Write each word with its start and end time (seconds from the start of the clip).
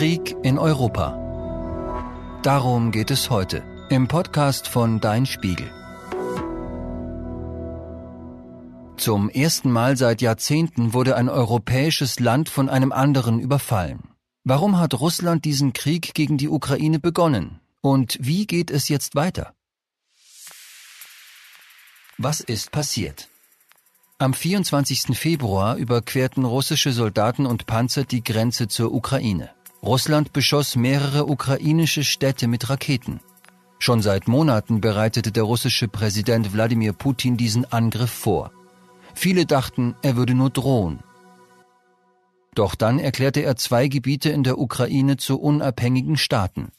Krieg 0.00 0.34
in 0.42 0.58
Europa. 0.58 2.40
Darum 2.42 2.90
geht 2.90 3.10
es 3.10 3.28
heute 3.28 3.62
im 3.90 4.08
Podcast 4.08 4.66
von 4.66 4.98
Dein 4.98 5.26
Spiegel. 5.26 5.70
Zum 8.96 9.28
ersten 9.28 9.70
Mal 9.70 9.98
seit 9.98 10.22
Jahrzehnten 10.22 10.94
wurde 10.94 11.16
ein 11.16 11.28
europäisches 11.28 12.18
Land 12.18 12.48
von 12.48 12.70
einem 12.70 12.92
anderen 12.92 13.40
überfallen. 13.40 14.14
Warum 14.42 14.78
hat 14.78 14.98
Russland 14.98 15.44
diesen 15.44 15.74
Krieg 15.74 16.14
gegen 16.14 16.38
die 16.38 16.48
Ukraine 16.48 16.98
begonnen? 16.98 17.60
Und 17.82 18.16
wie 18.22 18.46
geht 18.46 18.70
es 18.70 18.88
jetzt 18.88 19.16
weiter? 19.16 19.52
Was 22.16 22.40
ist 22.40 22.72
passiert? 22.72 23.28
Am 24.16 24.32
24. 24.32 25.14
Februar 25.14 25.76
überquerten 25.76 26.46
russische 26.46 26.92
Soldaten 26.92 27.44
und 27.44 27.66
Panzer 27.66 28.04
die 28.04 28.24
Grenze 28.24 28.66
zur 28.66 28.94
Ukraine. 28.94 29.50
Russland 29.82 30.32
beschoss 30.32 30.76
mehrere 30.76 31.26
ukrainische 31.26 32.04
Städte 32.04 32.46
mit 32.48 32.68
Raketen. 32.68 33.20
Schon 33.78 34.02
seit 34.02 34.28
Monaten 34.28 34.82
bereitete 34.82 35.32
der 35.32 35.44
russische 35.44 35.88
Präsident 35.88 36.52
Wladimir 36.52 36.92
Putin 36.92 37.38
diesen 37.38 37.64
Angriff 37.72 38.10
vor. 38.10 38.52
Viele 39.14 39.46
dachten, 39.46 39.94
er 40.02 40.16
würde 40.16 40.34
nur 40.34 40.50
drohen. 40.50 41.00
Doch 42.54 42.74
dann 42.74 42.98
erklärte 42.98 43.40
er 43.40 43.56
zwei 43.56 43.88
Gebiete 43.88 44.28
in 44.28 44.42
der 44.42 44.58
Ukraine 44.58 45.16
zu 45.16 45.40
unabhängigen 45.40 46.18
Staaten. 46.18 46.72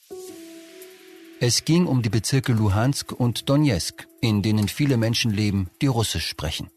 Es 1.39 1.65
ging 1.65 1.87
um 1.87 2.03
die 2.03 2.09
Bezirke 2.09 2.53
Luhansk 2.53 3.13
und 3.13 3.49
Donetsk, 3.49 4.07
in 4.21 4.43
denen 4.43 4.67
viele 4.67 4.97
Menschen 4.97 5.31
leben, 5.31 5.71
die 5.81 5.87
Russisch 5.87 6.27
sprechen. 6.27 6.69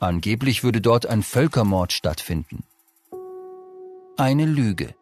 Angeblich 0.00 0.64
würde 0.64 0.80
dort 0.80 1.06
ein 1.06 1.22
Völkermord 1.22 1.92
stattfinden. 1.92 2.64
Eine 4.16 4.46
Lüge. 4.46 4.96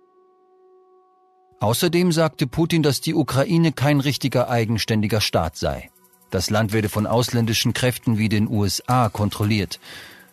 Außerdem 1.60 2.10
sagte 2.10 2.46
Putin, 2.46 2.82
dass 2.82 3.02
die 3.02 3.14
Ukraine 3.14 3.72
kein 3.72 4.00
richtiger 4.00 4.48
eigenständiger 4.48 5.20
Staat 5.20 5.56
sei. 5.56 5.90
Das 6.30 6.48
Land 6.48 6.72
werde 6.72 6.88
von 6.88 7.06
ausländischen 7.06 7.74
Kräften 7.74 8.16
wie 8.16 8.30
den 8.30 8.48
USA 8.48 9.10
kontrolliert. 9.10 9.78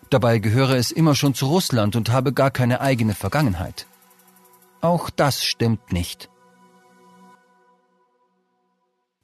Dabei 0.10 0.40
gehöre 0.40 0.78
es 0.78 0.92
immer 0.92 1.16
schon 1.16 1.34
zu 1.34 1.48
Russland 1.48 1.98
und 1.98 2.10
habe 2.10 2.32
gar 2.32 2.50
keine 2.50 2.80
eigene 2.80 3.14
Vergangenheit. 3.14 3.88
Auch 4.80 5.10
das 5.10 5.44
stimmt 5.44 5.92
nicht. 5.92 6.30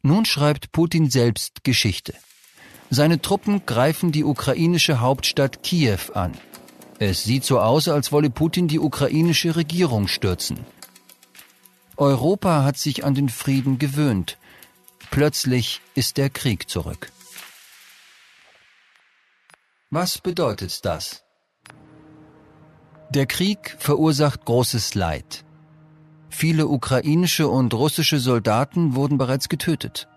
Nun 0.01 0.25
schreibt 0.25 0.73
Putin 0.73 1.09
selbst 1.09 1.63
Geschichte. 1.63 2.13
Seine 2.89 3.21
Truppen 3.21 3.65
greifen 3.65 4.11
die 4.11 4.25
ukrainische 4.25 4.99
Hauptstadt 4.99 5.63
Kiew 5.63 6.11
an. 6.13 6.33
Es 6.99 7.23
sieht 7.23 7.45
so 7.45 7.61
aus, 7.61 7.87
als 7.87 8.11
wolle 8.11 8.29
Putin 8.29 8.67
die 8.67 8.79
ukrainische 8.79 9.55
Regierung 9.55 10.09
stürzen. 10.09 10.59
Europa 12.03 12.63
hat 12.63 12.77
sich 12.77 13.05
an 13.05 13.15
den 13.15 13.29
Frieden 13.29 13.79
gewöhnt. 13.79 14.37
Plötzlich 15.09 15.79
ist 15.95 16.17
der 16.17 16.29
Krieg 16.29 16.69
zurück. 16.69 17.11
Was 19.89 20.17
bedeutet 20.17 20.83
das? 20.83 21.23
Der 23.09 23.25
Krieg 23.25 23.75
verursacht 23.79 24.43
großes 24.43 24.95
Leid. 24.95 25.45
Viele 26.29 26.67
ukrainische 26.67 27.47
und 27.47 27.73
russische 27.73 28.19
Soldaten 28.19 28.95
wurden 28.95 29.17
bereits 29.17 29.47
getötet. 29.47 30.09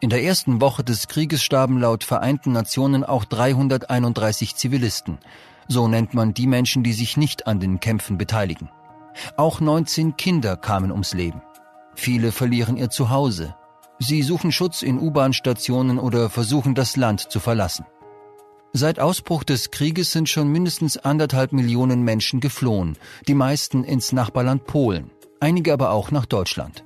In 0.00 0.10
der 0.10 0.22
ersten 0.22 0.60
Woche 0.60 0.84
des 0.84 1.08
Krieges 1.08 1.42
starben 1.42 1.80
laut 1.80 2.04
Vereinten 2.04 2.52
Nationen 2.52 3.02
auch 3.02 3.24
331 3.24 4.54
Zivilisten. 4.54 5.18
So 5.66 5.88
nennt 5.88 6.14
man 6.14 6.34
die 6.34 6.46
Menschen, 6.46 6.84
die 6.84 6.92
sich 6.92 7.16
nicht 7.16 7.46
an 7.48 7.58
den 7.58 7.80
Kämpfen 7.80 8.16
beteiligen. 8.18 8.68
Auch 9.36 9.60
19 9.60 10.16
Kinder 10.16 10.56
kamen 10.56 10.90
ums 10.90 11.14
Leben. 11.14 11.42
Viele 11.94 12.32
verlieren 12.32 12.76
ihr 12.76 12.90
Zuhause. 12.90 13.54
Sie 13.98 14.22
suchen 14.22 14.52
Schutz 14.52 14.82
in 14.82 14.98
U-Bahn-Stationen 14.98 15.98
oder 15.98 16.28
versuchen 16.28 16.74
das 16.74 16.96
Land 16.96 17.30
zu 17.30 17.40
verlassen. 17.40 17.86
Seit 18.72 19.00
Ausbruch 19.00 19.42
des 19.42 19.70
Krieges 19.70 20.12
sind 20.12 20.28
schon 20.28 20.48
mindestens 20.48 20.98
anderthalb 20.98 21.52
Millionen 21.52 22.02
Menschen 22.02 22.40
geflohen, 22.40 22.98
die 23.26 23.34
meisten 23.34 23.84
ins 23.84 24.12
Nachbarland 24.12 24.66
Polen, 24.66 25.10
einige 25.40 25.72
aber 25.72 25.92
auch 25.92 26.10
nach 26.10 26.26
Deutschland. 26.26 26.84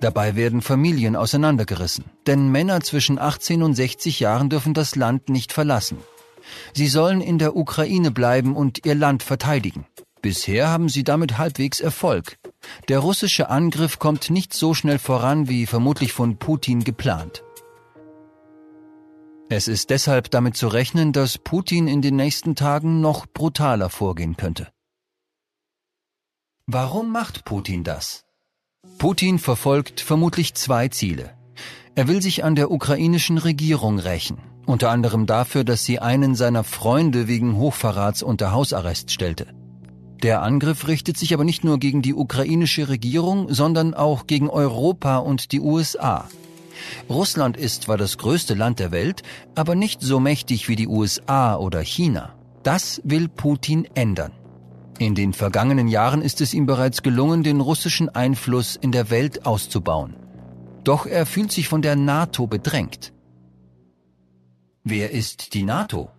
Dabei 0.00 0.34
werden 0.34 0.62
Familien 0.62 1.14
auseinandergerissen, 1.14 2.06
denn 2.26 2.50
Männer 2.50 2.80
zwischen 2.80 3.18
18 3.18 3.62
und 3.62 3.74
60 3.74 4.20
Jahren 4.20 4.48
dürfen 4.48 4.72
das 4.72 4.96
Land 4.96 5.28
nicht 5.28 5.52
verlassen. 5.52 5.98
Sie 6.72 6.86
sollen 6.86 7.20
in 7.20 7.38
der 7.38 7.56
Ukraine 7.56 8.10
bleiben 8.10 8.56
und 8.56 8.86
ihr 8.86 8.94
Land 8.94 9.22
verteidigen. 9.22 9.86
Bisher 10.26 10.70
haben 10.70 10.88
sie 10.88 11.04
damit 11.04 11.38
halbwegs 11.38 11.78
Erfolg. 11.78 12.36
Der 12.88 12.98
russische 12.98 13.48
Angriff 13.48 14.00
kommt 14.00 14.28
nicht 14.28 14.52
so 14.52 14.74
schnell 14.74 14.98
voran 14.98 15.48
wie 15.48 15.66
vermutlich 15.66 16.12
von 16.12 16.36
Putin 16.36 16.82
geplant. 16.82 17.44
Es 19.48 19.68
ist 19.68 19.90
deshalb 19.90 20.32
damit 20.32 20.56
zu 20.56 20.66
rechnen, 20.66 21.12
dass 21.12 21.38
Putin 21.38 21.86
in 21.86 22.02
den 22.02 22.16
nächsten 22.16 22.56
Tagen 22.56 23.00
noch 23.00 23.26
brutaler 23.32 23.88
vorgehen 23.88 24.36
könnte. 24.36 24.66
Warum 26.66 27.12
macht 27.12 27.44
Putin 27.44 27.84
das? 27.84 28.24
Putin 28.98 29.38
verfolgt 29.38 30.00
vermutlich 30.00 30.54
zwei 30.54 30.88
Ziele. 30.88 31.38
Er 31.94 32.08
will 32.08 32.20
sich 32.20 32.42
an 32.42 32.56
der 32.56 32.72
ukrainischen 32.72 33.38
Regierung 33.38 34.00
rächen, 34.00 34.38
unter 34.66 34.90
anderem 34.90 35.26
dafür, 35.26 35.62
dass 35.62 35.84
sie 35.84 36.00
einen 36.00 36.34
seiner 36.34 36.64
Freunde 36.64 37.28
wegen 37.28 37.54
Hochverrats 37.54 38.24
unter 38.24 38.50
Hausarrest 38.50 39.12
stellte. 39.12 39.55
Der 40.26 40.42
Angriff 40.42 40.88
richtet 40.88 41.16
sich 41.16 41.32
aber 41.34 41.44
nicht 41.44 41.62
nur 41.62 41.78
gegen 41.78 42.02
die 42.02 42.12
ukrainische 42.12 42.88
Regierung, 42.88 43.54
sondern 43.54 43.94
auch 43.94 44.26
gegen 44.26 44.50
Europa 44.50 45.18
und 45.18 45.52
die 45.52 45.60
USA. 45.60 46.28
Russland 47.08 47.56
ist 47.56 47.84
zwar 47.84 47.96
das 47.96 48.18
größte 48.18 48.54
Land 48.54 48.80
der 48.80 48.90
Welt, 48.90 49.22
aber 49.54 49.76
nicht 49.76 50.00
so 50.02 50.18
mächtig 50.18 50.68
wie 50.68 50.74
die 50.74 50.88
USA 50.88 51.54
oder 51.54 51.80
China. 51.80 52.34
Das 52.64 53.00
will 53.04 53.28
Putin 53.28 53.86
ändern. 53.94 54.32
In 54.98 55.14
den 55.14 55.32
vergangenen 55.32 55.86
Jahren 55.86 56.22
ist 56.22 56.40
es 56.40 56.54
ihm 56.54 56.66
bereits 56.66 57.04
gelungen, 57.04 57.44
den 57.44 57.60
russischen 57.60 58.08
Einfluss 58.08 58.74
in 58.74 58.90
der 58.90 59.10
Welt 59.10 59.46
auszubauen. 59.46 60.16
Doch 60.82 61.06
er 61.06 61.24
fühlt 61.24 61.52
sich 61.52 61.68
von 61.68 61.82
der 61.82 61.94
NATO 61.94 62.48
bedrängt. 62.48 63.12
Wer 64.82 65.12
ist 65.12 65.54
die 65.54 65.62
NATO? 65.62 66.10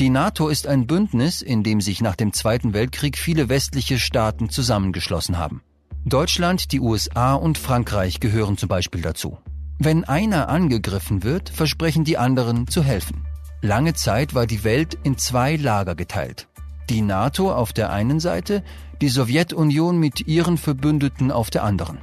Die 0.00 0.10
NATO 0.10 0.48
ist 0.48 0.66
ein 0.66 0.88
Bündnis, 0.88 1.40
in 1.40 1.62
dem 1.62 1.80
sich 1.80 2.00
nach 2.00 2.16
dem 2.16 2.32
Zweiten 2.32 2.74
Weltkrieg 2.74 3.16
viele 3.16 3.48
westliche 3.48 4.00
Staaten 4.00 4.50
zusammengeschlossen 4.50 5.38
haben. 5.38 5.62
Deutschland, 6.04 6.72
die 6.72 6.80
USA 6.80 7.34
und 7.34 7.58
Frankreich 7.58 8.18
gehören 8.18 8.58
zum 8.58 8.68
Beispiel 8.68 9.02
dazu. 9.02 9.38
Wenn 9.78 10.02
einer 10.02 10.48
angegriffen 10.48 11.22
wird, 11.22 11.48
versprechen 11.48 12.02
die 12.02 12.18
anderen 12.18 12.66
zu 12.66 12.82
helfen. 12.82 13.24
Lange 13.62 13.94
Zeit 13.94 14.34
war 14.34 14.46
die 14.48 14.64
Welt 14.64 14.98
in 15.04 15.16
zwei 15.16 15.54
Lager 15.54 15.94
geteilt. 15.94 16.48
Die 16.90 17.00
NATO 17.00 17.52
auf 17.52 17.72
der 17.72 17.92
einen 17.92 18.18
Seite, 18.18 18.64
die 19.00 19.08
Sowjetunion 19.08 19.98
mit 19.98 20.26
ihren 20.26 20.58
Verbündeten 20.58 21.30
auf 21.30 21.50
der 21.50 21.62
anderen. 21.62 21.98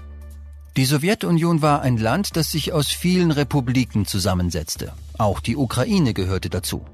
Die 0.77 0.85
Sowjetunion 0.85 1.61
war 1.61 1.81
ein 1.81 1.97
Land, 1.97 2.37
das 2.37 2.51
sich 2.51 2.71
aus 2.71 2.87
vielen 2.87 3.31
Republiken 3.31 4.05
zusammensetzte. 4.05 4.93
Auch 5.17 5.41
die 5.41 5.57
Ukraine 5.57 6.13
gehörte 6.13 6.49
dazu. 6.49 6.85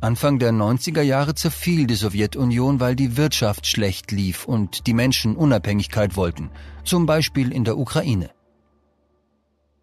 Anfang 0.00 0.38
der 0.38 0.52
90er 0.52 1.02
Jahre 1.02 1.34
zerfiel 1.34 1.86
die 1.86 1.94
Sowjetunion, 1.94 2.80
weil 2.80 2.96
die 2.96 3.16
Wirtschaft 3.16 3.66
schlecht 3.66 4.12
lief 4.12 4.44
und 4.44 4.86
die 4.86 4.94
Menschen 4.94 5.36
Unabhängigkeit 5.36 6.16
wollten, 6.16 6.50
zum 6.84 7.06
Beispiel 7.06 7.52
in 7.52 7.64
der 7.64 7.78
Ukraine. 7.78 8.30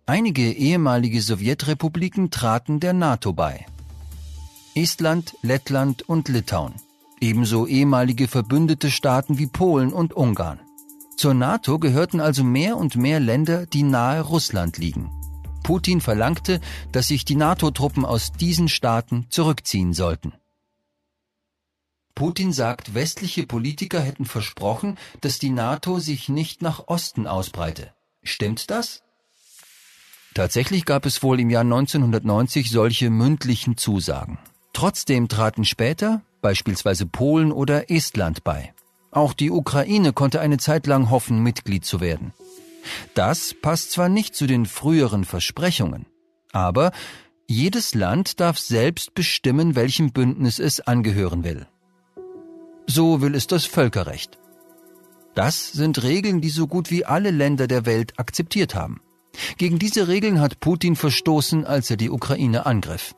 Einige 0.05 0.51
ehemalige 0.51 1.21
Sowjetrepubliken 1.21 2.31
traten 2.31 2.79
der 2.79 2.93
NATO 2.93 3.33
bei. 3.33 3.65
Estland, 4.75 5.35
Lettland 5.41 6.07
und 6.07 6.29
Litauen 6.29 6.73
ebenso 7.25 7.65
ehemalige 7.65 8.27
verbündete 8.27 8.91
Staaten 8.91 9.37
wie 9.37 9.47
Polen 9.47 9.93
und 9.93 10.13
Ungarn. 10.13 10.59
Zur 11.17 11.33
NATO 11.33 11.79
gehörten 11.79 12.19
also 12.19 12.43
mehr 12.43 12.77
und 12.77 12.95
mehr 12.95 13.19
Länder, 13.19 13.65
die 13.65 13.83
nahe 13.83 14.21
Russland 14.21 14.77
liegen. 14.77 15.09
Putin 15.65 15.99
verlangte, 15.99 16.61
dass 16.91 17.07
sich 17.07 17.25
die 17.25 17.35
NATO-Truppen 17.35 18.05
aus 18.05 18.31
diesen 18.31 18.69
Staaten 18.69 19.25
zurückziehen 19.29 19.93
sollten. 19.93 20.33
Putin 22.13 22.53
sagt, 22.53 22.93
westliche 22.93 23.47
Politiker 23.47 23.99
hätten 23.99 24.25
versprochen, 24.25 24.99
dass 25.21 25.39
die 25.39 25.49
NATO 25.49 25.97
sich 25.97 26.29
nicht 26.29 26.61
nach 26.61 26.87
Osten 26.87 27.25
ausbreite. 27.25 27.91
Stimmt 28.21 28.69
das? 28.69 29.01
Tatsächlich 30.35 30.85
gab 30.85 31.07
es 31.07 31.23
wohl 31.23 31.39
im 31.39 31.49
Jahr 31.49 31.63
1990 31.63 32.69
solche 32.69 33.09
mündlichen 33.09 33.75
Zusagen. 33.75 34.37
Trotzdem 34.71 35.29
traten 35.29 35.65
später, 35.65 36.21
beispielsweise 36.41 37.07
Polen 37.07 37.51
oder 37.51 37.89
Estland 37.89 38.43
bei. 38.43 38.71
Auch 39.09 39.33
die 39.33 39.49
Ukraine 39.49 40.13
konnte 40.13 40.41
eine 40.41 40.59
Zeit 40.59 40.85
lang 40.85 41.09
hoffen, 41.09 41.41
Mitglied 41.41 41.85
zu 41.85 42.01
werden. 42.01 42.33
Das 43.13 43.53
passt 43.53 43.91
zwar 43.91 44.09
nicht 44.09 44.35
zu 44.35 44.47
den 44.47 44.65
früheren 44.65 45.25
Versprechungen, 45.25 46.05
aber 46.51 46.91
jedes 47.47 47.93
Land 47.93 48.39
darf 48.39 48.57
selbst 48.57 49.13
bestimmen, 49.13 49.75
welchem 49.75 50.11
Bündnis 50.11 50.59
es 50.59 50.81
angehören 50.81 51.43
will. 51.43 51.67
So 52.87 53.21
will 53.21 53.35
es 53.35 53.47
das 53.47 53.65
Völkerrecht. 53.65 54.39
Das 55.35 55.71
sind 55.71 56.01
Regeln, 56.01 56.41
die 56.41 56.49
so 56.49 56.65
gut 56.65 56.91
wie 56.91 57.05
alle 57.05 57.29
Länder 57.29 57.67
der 57.67 57.85
Welt 57.85 58.19
akzeptiert 58.19 58.73
haben. 58.73 59.01
Gegen 59.57 59.79
diese 59.79 60.07
Regeln 60.07 60.39
hat 60.39 60.59
Putin 60.59 60.95
verstoßen, 60.95 61.65
als 61.65 61.89
er 61.89 61.97
die 61.97 62.09
Ukraine 62.09 62.65
angriff. 62.65 63.13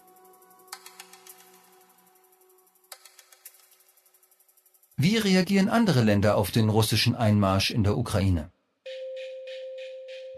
Wie 4.98 5.18
reagieren 5.18 5.70
andere 5.70 6.04
Länder 6.04 6.38
auf 6.38 6.50
den 6.50 6.70
russischen 6.70 7.16
Einmarsch 7.16 7.70
in 7.70 7.84
der 7.84 7.98
Ukraine? 7.98 8.50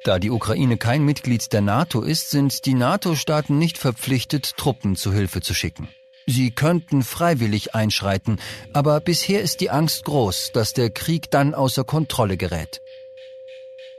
Da 0.03 0.17
die 0.17 0.31
Ukraine 0.31 0.77
kein 0.77 1.03
Mitglied 1.03 1.51
der 1.51 1.61
NATO 1.61 2.01
ist, 2.01 2.29
sind 2.29 2.65
die 2.65 2.73
NATO-Staaten 2.73 3.57
nicht 3.57 3.77
verpflichtet, 3.77 4.55
Truppen 4.55 4.95
zu 4.95 5.11
Hilfe 5.11 5.41
zu 5.41 5.53
schicken. 5.53 5.89
Sie 6.25 6.51
könnten 6.51 7.03
freiwillig 7.03 7.75
einschreiten, 7.75 8.39
aber 8.71 8.99
bisher 8.99 9.41
ist 9.41 9.61
die 9.61 9.71
Angst 9.71 10.05
groß, 10.05 10.51
dass 10.53 10.73
der 10.73 10.89
Krieg 10.91 11.31
dann 11.31 11.53
außer 11.53 11.83
Kontrolle 11.83 12.37
gerät. 12.37 12.81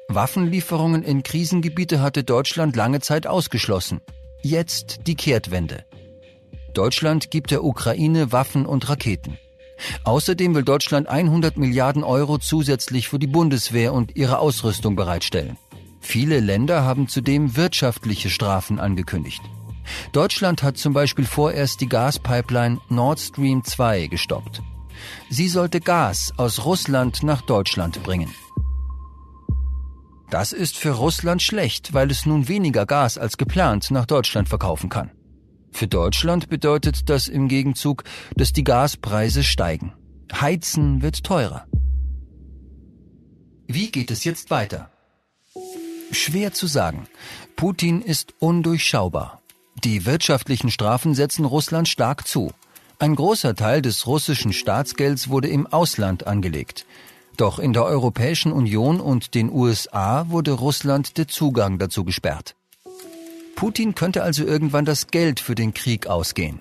Waffenlieferungen 0.08 1.02
in 1.02 1.22
Krisengebiete 1.22 2.00
hatte 2.00 2.24
Deutschland 2.24 2.76
lange 2.76 3.00
Zeit 3.00 3.26
ausgeschlossen. 3.26 4.00
Jetzt 4.42 5.00
die 5.06 5.16
Kehrtwende. 5.16 5.84
Deutschland 6.72 7.30
gibt 7.30 7.50
der 7.50 7.64
Ukraine 7.64 8.32
Waffen 8.32 8.64
und 8.64 8.88
Raketen. 8.88 9.38
Außerdem 10.04 10.54
will 10.54 10.62
Deutschland 10.62 11.08
100 11.08 11.56
Milliarden 11.56 12.04
Euro 12.04 12.38
zusätzlich 12.38 13.08
für 13.08 13.18
die 13.18 13.26
Bundeswehr 13.26 13.92
und 13.92 14.16
ihre 14.16 14.38
Ausrüstung 14.38 14.94
bereitstellen. 14.96 15.58
Viele 16.00 16.40
Länder 16.40 16.82
haben 16.82 17.08
zudem 17.08 17.56
wirtschaftliche 17.56 18.30
Strafen 18.30 18.80
angekündigt. 18.80 19.42
Deutschland 20.12 20.62
hat 20.62 20.76
zum 20.76 20.92
Beispiel 20.92 21.24
vorerst 21.24 21.80
die 21.80 21.88
Gaspipeline 21.88 22.78
Nord 22.88 23.20
Stream 23.20 23.62
2 23.64 24.06
gestoppt. 24.06 24.62
Sie 25.28 25.48
sollte 25.48 25.80
Gas 25.80 26.32
aus 26.36 26.64
Russland 26.64 27.22
nach 27.22 27.42
Deutschland 27.42 28.02
bringen. 28.02 28.32
Das 30.30 30.52
ist 30.52 30.76
für 30.76 30.92
Russland 30.92 31.42
schlecht, 31.42 31.92
weil 31.92 32.10
es 32.10 32.24
nun 32.24 32.48
weniger 32.48 32.86
Gas 32.86 33.18
als 33.18 33.36
geplant 33.36 33.90
nach 33.90 34.06
Deutschland 34.06 34.48
verkaufen 34.48 34.88
kann. 34.88 35.10
Für 35.72 35.88
Deutschland 35.88 36.48
bedeutet 36.48 37.08
das 37.08 37.28
im 37.28 37.48
Gegenzug, 37.48 38.04
dass 38.36 38.52
die 38.52 38.64
Gaspreise 38.64 39.42
steigen. 39.42 39.92
Heizen 40.32 41.02
wird 41.02 41.24
teurer. 41.24 41.66
Wie 43.66 43.90
geht 43.90 44.10
es 44.10 44.24
jetzt 44.24 44.50
weiter? 44.50 44.89
Schwer 46.10 46.52
zu 46.52 46.66
sagen. 46.66 47.06
Putin 47.56 48.02
ist 48.02 48.34
undurchschaubar. 48.38 49.40
Die 49.84 50.06
wirtschaftlichen 50.06 50.70
Strafen 50.70 51.14
setzen 51.14 51.44
Russland 51.44 51.88
stark 51.88 52.26
zu. 52.26 52.52
Ein 52.98 53.14
großer 53.14 53.54
Teil 53.54 53.80
des 53.80 54.06
russischen 54.06 54.52
Staatsgelds 54.52 55.30
wurde 55.30 55.48
im 55.48 55.66
Ausland 55.66 56.26
angelegt. 56.26 56.84
Doch 57.36 57.58
in 57.58 57.72
der 57.72 57.84
Europäischen 57.84 58.52
Union 58.52 59.00
und 59.00 59.34
den 59.34 59.50
USA 59.50 60.28
wurde 60.28 60.52
Russland 60.52 61.16
der 61.16 61.28
Zugang 61.28 61.78
dazu 61.78 62.04
gesperrt. 62.04 62.56
Putin 63.56 63.94
könnte 63.94 64.22
also 64.22 64.44
irgendwann 64.44 64.84
das 64.84 65.06
Geld 65.06 65.40
für 65.40 65.54
den 65.54 65.72
Krieg 65.72 66.06
ausgehen. 66.06 66.60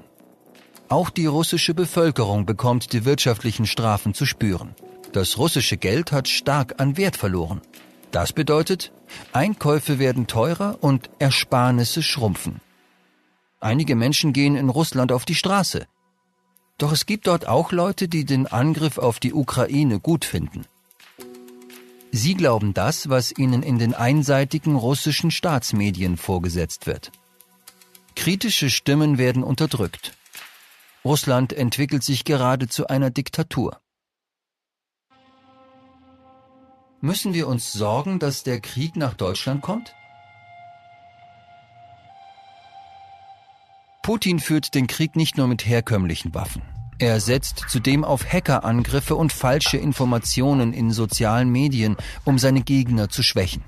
Auch 0.88 1.10
die 1.10 1.25
russische 1.25 1.74
Bevölkerung 1.74 2.45
bekommt 2.45 2.94
die 2.94 3.06
wirtschaftlichen 3.06 3.66
Strafen 3.66 4.13
zu 4.13 4.25
spüren. 4.25 4.75
Das 5.12 5.38
russische 5.38 5.78
Geld 5.78 6.12
hat 6.12 6.28
stark 6.28 6.75
an 6.80 6.98
Wert 6.98 7.18
verloren. 7.18 7.62
Das 8.11 8.33
bedeutet, 8.33 8.91
Einkäufe 9.33 10.00
werden 10.00 10.27
teurer 10.27 10.77
und 10.81 11.09
Ersparnisse 11.19 12.01
schrumpfen. 12.01 12.61
Einige 13.59 13.95
Menschen 13.95 14.33
gehen 14.33 14.56
in 14.56 14.69
Russland 14.69 15.11
auf 15.11 15.25
die 15.25 15.35
Straße. 15.35 15.85
Doch 16.77 16.91
es 16.91 17.06
gibt 17.06 17.27
dort 17.27 17.47
auch 17.47 17.71
Leute, 17.71 18.07
die 18.07 18.25
den 18.25 18.47
Angriff 18.47 18.97
auf 18.97 19.19
die 19.19 19.33
Ukraine 19.33 20.00
gut 20.00 20.25
finden. 20.25 20.65
Sie 22.11 22.33
glauben 22.33 22.73
das, 22.73 23.09
was 23.09 23.38
ihnen 23.38 23.61
in 23.61 23.77
den 23.77 23.94
einseitigen 23.94 24.75
russischen 24.75 25.29
Staatsmedien 25.29 26.17
vorgesetzt 26.17 26.88
wird. 26.88 27.11
Kritische 28.15 28.69
Stimmen 28.69 29.17
werden 29.17 29.44
unterdrückt. 29.44 30.13
Russland 31.06 31.53
entwickelt 31.53 32.03
sich 32.03 32.25
gerade 32.25 32.67
zu 32.67 32.88
einer 32.88 33.11
Diktatur. 33.11 33.79
Müssen 37.01 37.34
wir 37.34 37.48
uns 37.48 37.72
sorgen, 37.72 38.19
dass 38.19 38.44
der 38.44 38.60
Krieg 38.60 38.98
nach 38.98 39.13
Deutschland 39.13 39.62
kommt? 39.62 39.96
Putin 44.01 44.40
führt 44.40 44.75
den 44.75 44.88
Krieg 44.88 45.16
nicht 45.16 45.38
nur 45.38 45.48
mit 45.48 45.66
herkömmlichen 45.66 46.34
Waffen. 46.34 46.62
Er 46.98 47.22
setzt 47.22 47.63
zudem 47.69 48.04
auf 48.04 48.25
Hackerangriffe 48.25 49.16
und 49.16 49.31
falsche 49.31 49.78
Informationen 49.78 50.74
in 50.74 50.92
sozialen 50.92 51.50
Medien, 51.50 51.96
um 52.25 52.38
seine 52.38 52.62
Gegner 52.62 53.07
zu 53.07 53.24
schwächen. 53.24 53.63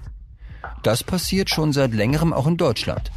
Das 0.84 1.02
passiert 1.02 1.50
schon 1.50 1.72
seit 1.72 1.94
längerem 1.94 2.34
auch 2.34 2.48
in 2.48 2.58
Deutschland. 2.58 3.12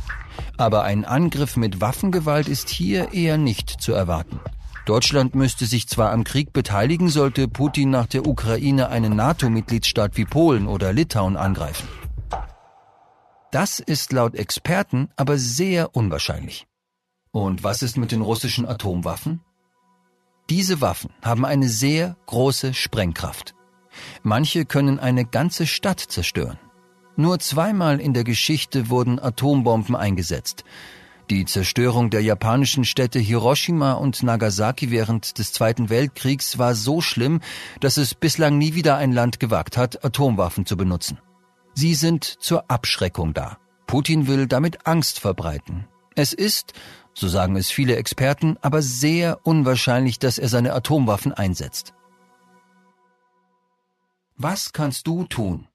Aber 0.56 0.84
ein 0.84 1.04
Angriff 1.04 1.56
mit 1.56 1.80
Waffengewalt 1.80 2.46
ist 2.46 2.68
hier 2.68 3.12
eher 3.12 3.38
nicht 3.38 3.68
zu 3.68 3.92
erwarten. 3.92 4.38
Deutschland 4.84 5.34
müsste 5.34 5.64
sich 5.64 5.88
zwar 5.88 6.12
am 6.12 6.24
Krieg 6.24 6.52
beteiligen, 6.52 7.08
sollte 7.08 7.48
Putin 7.48 7.90
nach 7.90 8.06
der 8.06 8.26
Ukraine 8.26 8.88
einen 8.88 9.16
NATO-Mitgliedsstaat 9.16 10.16
wie 10.16 10.26
Polen 10.26 10.66
oder 10.66 10.92
Litauen 10.92 11.36
angreifen. 11.36 11.88
Das 13.50 13.78
ist 13.78 14.12
laut 14.12 14.34
Experten 14.34 15.08
aber 15.16 15.38
sehr 15.38 15.96
unwahrscheinlich. 15.96 16.66
Und 17.30 17.64
was 17.64 17.82
ist 17.82 17.96
mit 17.96 18.12
den 18.12 18.20
russischen 18.20 18.66
Atomwaffen? 18.66 19.40
Diese 20.50 20.80
Waffen 20.80 21.10
haben 21.22 21.46
eine 21.46 21.68
sehr 21.68 22.16
große 22.26 22.74
Sprengkraft. 22.74 23.54
Manche 24.22 24.66
können 24.66 24.98
eine 24.98 25.24
ganze 25.24 25.66
Stadt 25.66 26.00
zerstören. 26.00 26.58
Nur 27.16 27.38
zweimal 27.38 28.00
in 28.00 28.12
der 28.12 28.24
Geschichte 28.24 28.90
wurden 28.90 29.18
Atombomben 29.20 29.96
eingesetzt. 29.96 30.64
Die 31.30 31.46
Zerstörung 31.46 32.10
der 32.10 32.22
japanischen 32.22 32.84
Städte 32.84 33.18
Hiroshima 33.18 33.94
und 33.94 34.22
Nagasaki 34.22 34.90
während 34.90 35.38
des 35.38 35.52
Zweiten 35.52 35.88
Weltkriegs 35.88 36.58
war 36.58 36.74
so 36.74 37.00
schlimm, 37.00 37.40
dass 37.80 37.96
es 37.96 38.14
bislang 38.14 38.58
nie 38.58 38.74
wieder 38.74 38.98
ein 38.98 39.10
Land 39.10 39.40
gewagt 39.40 39.78
hat, 39.78 40.04
Atomwaffen 40.04 40.66
zu 40.66 40.76
benutzen. 40.76 41.18
Sie 41.72 41.94
sind 41.94 42.24
zur 42.24 42.70
Abschreckung 42.70 43.32
da. 43.32 43.56
Putin 43.86 44.26
will 44.26 44.46
damit 44.46 44.86
Angst 44.86 45.18
verbreiten. 45.18 45.86
Es 46.14 46.34
ist, 46.34 46.74
so 47.14 47.26
sagen 47.26 47.56
es 47.56 47.70
viele 47.70 47.96
Experten, 47.96 48.58
aber 48.60 48.82
sehr 48.82 49.40
unwahrscheinlich, 49.44 50.18
dass 50.18 50.38
er 50.38 50.48
seine 50.48 50.74
Atomwaffen 50.74 51.32
einsetzt. 51.32 51.94
Was 54.36 54.72
kannst 54.72 55.06
du 55.06 55.24
tun? 55.24 55.68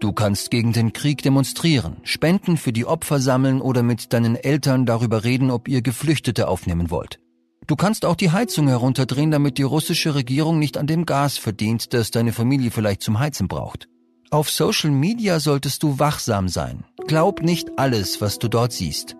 Du 0.00 0.12
kannst 0.12 0.50
gegen 0.50 0.72
den 0.72 0.92
Krieg 0.92 1.22
demonstrieren, 1.22 1.96
Spenden 2.02 2.56
für 2.56 2.72
die 2.72 2.84
Opfer 2.84 3.18
sammeln 3.18 3.60
oder 3.60 3.82
mit 3.82 4.12
deinen 4.12 4.36
Eltern 4.36 4.84
darüber 4.84 5.24
reden, 5.24 5.50
ob 5.50 5.68
ihr 5.68 5.80
Geflüchtete 5.80 6.48
aufnehmen 6.48 6.90
wollt. 6.90 7.18
Du 7.66 7.76
kannst 7.76 8.04
auch 8.04 8.14
die 8.14 8.30
Heizung 8.30 8.68
herunterdrehen, 8.68 9.30
damit 9.30 9.58
die 9.58 9.62
russische 9.62 10.14
Regierung 10.14 10.58
nicht 10.58 10.76
an 10.76 10.86
dem 10.86 11.06
Gas 11.06 11.38
verdient, 11.38 11.94
das 11.94 12.10
deine 12.10 12.32
Familie 12.32 12.70
vielleicht 12.70 13.02
zum 13.02 13.18
Heizen 13.18 13.48
braucht. 13.48 13.88
Auf 14.30 14.50
Social 14.50 14.90
Media 14.90 15.40
solltest 15.40 15.82
du 15.82 15.98
wachsam 15.98 16.48
sein. 16.48 16.84
Glaub 17.06 17.42
nicht 17.42 17.78
alles, 17.78 18.20
was 18.20 18.38
du 18.38 18.48
dort 18.48 18.72
siehst. 18.72 19.16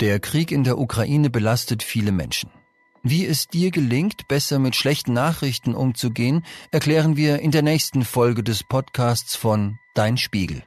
Der 0.00 0.20
Krieg 0.20 0.50
in 0.50 0.64
der 0.64 0.78
Ukraine 0.78 1.30
belastet 1.30 1.82
viele 1.82 2.12
Menschen. 2.12 2.50
Wie 3.08 3.24
es 3.24 3.46
dir 3.46 3.70
gelingt, 3.70 4.26
besser 4.26 4.58
mit 4.58 4.74
schlechten 4.74 5.12
Nachrichten 5.12 5.76
umzugehen, 5.76 6.44
erklären 6.72 7.16
wir 7.16 7.38
in 7.38 7.52
der 7.52 7.62
nächsten 7.62 8.04
Folge 8.04 8.42
des 8.42 8.64
Podcasts 8.64 9.36
von 9.36 9.78
Dein 9.94 10.16
Spiegel. 10.16 10.64